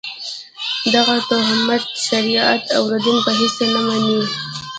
[0.93, 4.21] دغه توهمات شریعت او دین په هېڅ نه مني.